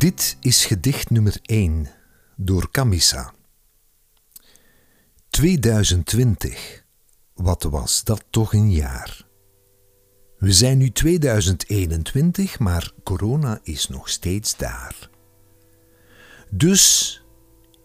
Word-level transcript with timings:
Dit 0.00 0.36
is 0.40 0.64
gedicht 0.64 1.10
nummer 1.10 1.36
1 1.42 1.88
door 2.36 2.70
Camissa. 2.70 3.34
2020, 5.30 6.84
wat 7.34 7.62
was 7.62 8.04
dat 8.04 8.24
toch 8.30 8.52
een 8.52 8.72
jaar? 8.72 9.26
We 10.38 10.52
zijn 10.52 10.78
nu 10.78 10.90
2021, 10.90 12.58
maar 12.58 12.92
corona 13.04 13.60
is 13.62 13.88
nog 13.88 14.08
steeds 14.08 14.56
daar. 14.56 15.10
Dus 16.50 17.22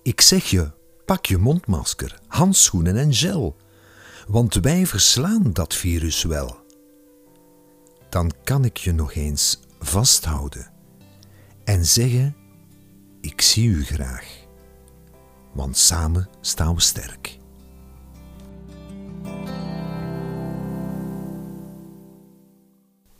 ik 0.03 0.21
zeg 0.21 0.45
je, 0.45 0.71
pak 1.05 1.25
je 1.25 1.37
mondmasker, 1.37 2.19
handschoenen 2.27 2.97
en 2.97 3.13
gel, 3.13 3.55
want 4.27 4.53
wij 4.53 4.85
verslaan 4.85 5.53
dat 5.53 5.73
virus 5.73 6.23
wel. 6.23 6.57
Dan 8.09 8.31
kan 8.43 8.65
ik 8.65 8.77
je 8.77 8.91
nog 8.91 9.13
eens 9.13 9.59
vasthouden 9.79 10.73
en 11.65 11.85
zeggen: 11.85 12.35
Ik 13.21 13.41
zie 13.41 13.69
u 13.69 13.83
graag, 13.83 14.25
want 15.53 15.77
samen 15.77 16.29
staan 16.41 16.75
we 16.75 16.81
sterk. 16.81 17.39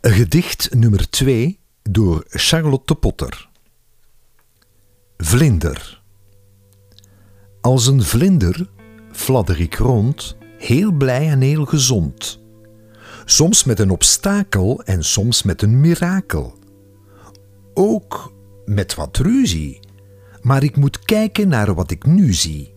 Gedicht 0.01 0.73
nummer 0.73 1.09
2 1.09 1.59
door 1.81 2.23
Charlotte 2.27 2.95
Potter. 2.95 3.49
Vlinder. 5.17 6.01
Als 7.61 7.87
een 7.87 8.03
vlinder 8.03 8.69
fladder 9.11 9.59
ik 9.59 9.75
rond, 9.75 10.37
heel 10.57 10.91
blij 10.91 11.29
en 11.29 11.41
heel 11.41 11.65
gezond. 11.65 12.39
Soms 13.25 13.63
met 13.63 13.79
een 13.79 13.89
obstakel 13.89 14.83
en 14.83 15.03
soms 15.03 15.43
met 15.43 15.61
een 15.61 15.79
mirakel. 15.79 16.57
Ook 17.73 18.24
met 18.65 18.95
wat 18.95 19.17
ruzie, 19.17 19.79
maar 20.41 20.63
ik 20.63 20.75
moet 20.75 20.99
kijken 20.99 21.47
naar 21.47 21.73
wat 21.73 21.91
ik 21.91 22.05
nu 22.05 22.33
zie. 22.33 22.73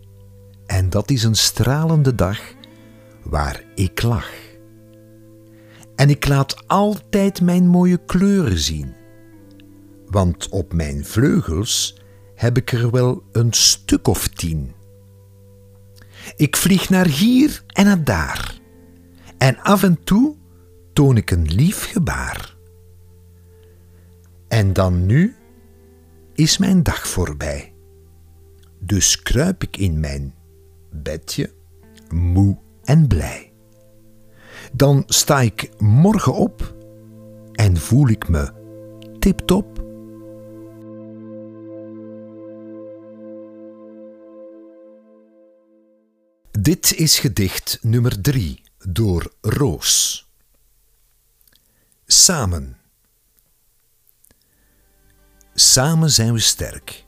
En 0.66 0.90
dat 0.90 1.10
is 1.10 1.22
een 1.22 1.34
stralende 1.34 2.14
dag 2.14 2.40
waar 3.24 3.64
ik 3.74 4.02
lach. 4.02 4.30
En 5.94 6.10
ik 6.10 6.28
laat 6.28 6.68
altijd 6.68 7.40
mijn 7.40 7.66
mooie 7.66 8.04
kleuren 8.04 8.58
zien, 8.58 8.94
want 10.06 10.48
op 10.48 10.72
mijn 10.72 11.04
vleugels 11.04 12.00
heb 12.34 12.56
ik 12.56 12.72
er 12.72 12.90
wel 12.90 13.22
een 13.32 13.52
stuk 13.52 14.08
of 14.08 14.28
tien. 14.28 14.72
Ik 16.36 16.56
vlieg 16.56 16.88
naar 16.88 17.06
hier 17.06 17.62
en 17.66 17.84
naar 17.84 18.04
daar, 18.04 18.58
en 19.38 19.58
af 19.60 19.82
en 19.82 20.04
toe 20.04 20.36
toon 20.92 21.16
ik 21.16 21.30
een 21.30 21.46
lief 21.46 21.84
gebaar. 21.84 22.56
En 24.48 24.72
dan 24.72 25.06
nu 25.06 25.36
is 26.38 26.58
mijn 26.58 26.82
dag 26.82 27.08
voorbij. 27.08 27.72
Dus 28.78 29.22
kruip 29.22 29.62
ik 29.62 29.76
in 29.76 30.00
mijn 30.00 30.34
bedje, 30.90 31.52
moe 32.10 32.58
en 32.84 33.06
blij. 33.06 33.52
Dan 34.72 35.02
sta 35.06 35.40
ik 35.40 35.70
morgen 35.78 36.34
op 36.34 36.74
en 37.52 37.76
voel 37.76 38.08
ik 38.08 38.28
me 38.28 38.52
tip-top. 39.18 39.86
Dit 46.50 46.94
is 46.94 47.18
gedicht 47.18 47.78
nummer 47.82 48.20
3 48.20 48.62
door 48.78 49.32
Roos. 49.40 50.26
Samen. 52.06 52.76
Samen 55.60 56.10
zijn 56.10 56.32
we 56.32 56.38
sterk. 56.38 57.04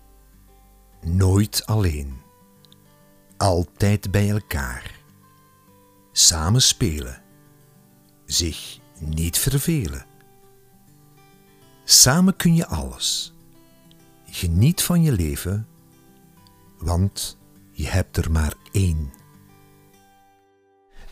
Nooit 1.00 1.66
alleen. 1.66 2.20
Altijd 3.36 4.10
bij 4.10 4.30
elkaar. 4.30 4.94
Samen 6.12 6.62
spelen. 6.62 7.22
Zich 8.24 8.78
niet 8.98 9.38
vervelen. 9.38 10.06
Samen 11.84 12.36
kun 12.36 12.54
je 12.54 12.66
alles. 12.66 13.34
Geniet 14.30 14.82
van 14.82 15.02
je 15.02 15.12
leven, 15.12 15.66
want 16.78 17.38
je 17.72 17.86
hebt 17.86 18.16
er 18.16 18.30
maar 18.30 18.54
één. 18.72 19.12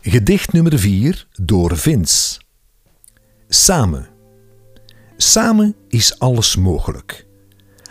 Gedicht 0.01 0.53
nummer 0.53 0.79
4 0.79 1.27
door 1.31 1.77
Vince. 1.77 2.41
Samen. 3.47 4.09
Samen 5.17 5.75
is 5.87 6.19
alles 6.19 6.55
mogelijk. 6.55 7.27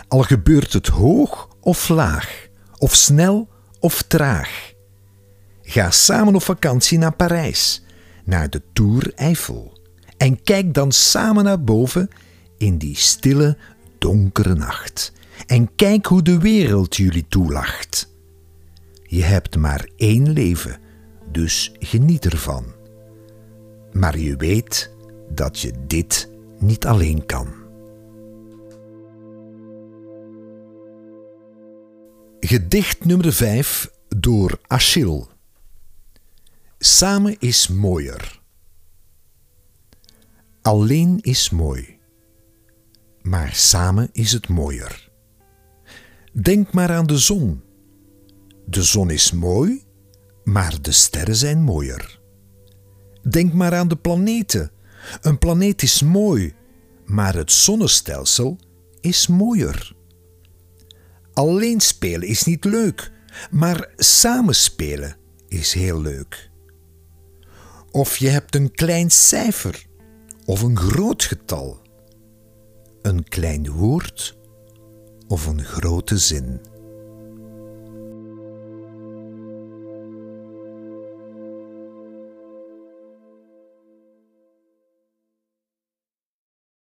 Al 0.09 0.23
gebeurt 0.23 0.73
het 0.73 0.87
hoog 0.87 1.49
of 1.61 1.89
laag, 1.89 2.47
of 2.79 2.95
snel 2.95 3.49
of 3.81 4.03
traag. 4.03 4.73
Ga 5.63 5.91
samen 5.91 6.35
op 6.35 6.43
vakantie 6.43 6.99
naar 6.99 7.15
Parijs, 7.15 7.83
naar 8.25 8.51
de 8.51 8.63
Tour 8.73 9.13
Eiffel. 9.15 9.81
En 10.17 10.43
kijk 10.43 10.75
dan 10.75 10.93
samen 10.93 11.45
naar 11.45 11.63
boven 11.63 12.09
in 12.57 12.79
die 12.79 12.97
stille, 12.97 13.57
donkere 13.99 14.55
nacht. 14.55 15.13
En 15.47 15.75
kijk 15.75 16.07
hoe 16.07 16.23
de 16.23 16.39
wereld 16.39 16.97
jullie 16.97 17.27
toelacht. 17.29 18.13
Je 19.03 19.23
hebt 19.23 19.57
maar 19.57 19.89
één 19.97 20.33
leven, 20.33 20.79
dus 21.33 21.73
geniet 21.79 22.25
ervan. 22.25 22.65
Maar 23.93 24.19
je 24.19 24.37
weet 24.37 24.91
dat 25.31 25.61
je 25.61 25.73
dit 25.87 26.29
niet 26.59 26.87
alleen 26.87 27.27
kan. 27.27 27.68
Gedicht 32.49 33.05
nummer 33.05 33.33
5 33.33 33.91
door 34.09 34.61
Achille. 34.67 35.27
Samen 36.79 37.37
is 37.39 37.69
mooier. 37.69 38.41
Alleen 40.63 41.19
is 41.21 41.51
mooi, 41.51 41.99
maar 43.23 43.55
samen 43.55 44.09
is 44.13 44.33
het 44.33 44.49
mooier. 44.49 45.11
Denk 46.33 46.73
maar 46.73 46.91
aan 46.91 47.07
de 47.07 47.19
zon. 47.19 47.63
De 48.67 48.83
zon 48.83 49.11
is 49.11 49.33
mooi, 49.33 49.85
maar 50.45 50.83
de 50.83 50.93
sterren 50.93 51.37
zijn 51.37 51.63
mooier. 51.63 52.21
Denk 53.31 53.53
maar 53.53 53.75
aan 53.75 53.89
de 53.89 53.97
planeten. 53.97 54.71
Een 55.21 55.39
planeet 55.39 55.83
is 55.83 56.03
mooi, 56.03 56.55
maar 57.05 57.35
het 57.35 57.53
zonnestelsel 57.53 58.59
is 59.01 59.27
mooier. 59.27 59.97
Alleen 61.39 61.81
spelen 61.81 62.29
is 62.29 62.45
niet 62.45 62.65
leuk, 62.65 63.11
maar 63.51 63.89
samen 63.97 64.55
spelen 64.55 65.17
is 65.49 65.73
heel 65.73 66.01
leuk. 66.01 66.51
Of 67.91 68.17
je 68.17 68.29
hebt 68.29 68.55
een 68.55 68.71
klein 68.71 69.11
cijfer 69.11 69.87
of 70.45 70.63
een 70.63 70.77
groot 70.77 71.25
getal, 71.25 71.81
een 73.03 73.29
klein 73.29 73.71
woord 73.71 74.37
of 75.29 75.47
een 75.47 75.65
grote 75.65 76.19
zin. 76.19 76.61